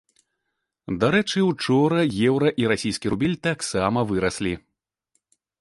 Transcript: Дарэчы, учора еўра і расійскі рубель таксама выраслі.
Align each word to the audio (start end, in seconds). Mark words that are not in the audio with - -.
Дарэчы, 1.03 1.39
учора 1.49 2.01
еўра 2.29 2.49
і 2.63 2.67
расійскі 2.71 3.05
рубель 3.15 3.39
таксама 3.49 3.99
выраслі. 4.15 4.53